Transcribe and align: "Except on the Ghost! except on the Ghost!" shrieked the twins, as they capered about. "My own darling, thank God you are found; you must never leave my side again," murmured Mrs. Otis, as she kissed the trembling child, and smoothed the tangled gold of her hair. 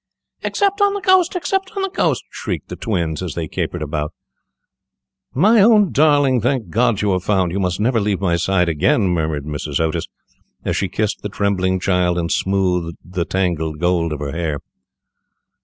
"Except 0.41 0.81
on 0.81 0.95
the 0.95 0.99
Ghost! 1.01 1.35
except 1.35 1.73
on 1.75 1.83
the 1.83 1.89
Ghost!" 1.91 2.23
shrieked 2.31 2.69
the 2.69 2.75
twins, 2.75 3.21
as 3.21 3.35
they 3.35 3.47
capered 3.47 3.83
about. 3.83 4.13
"My 5.31 5.61
own 5.61 5.91
darling, 5.91 6.41
thank 6.41 6.69
God 6.71 7.03
you 7.03 7.11
are 7.11 7.19
found; 7.19 7.51
you 7.51 7.59
must 7.59 7.79
never 7.79 7.99
leave 7.99 8.19
my 8.19 8.35
side 8.35 8.67
again," 8.67 9.09
murmured 9.09 9.45
Mrs. 9.45 9.79
Otis, 9.79 10.07
as 10.65 10.75
she 10.75 10.87
kissed 10.89 11.21
the 11.21 11.29
trembling 11.29 11.79
child, 11.79 12.17
and 12.17 12.31
smoothed 12.31 12.97
the 13.05 13.25
tangled 13.25 13.77
gold 13.77 14.11
of 14.11 14.21
her 14.21 14.31
hair. 14.31 14.61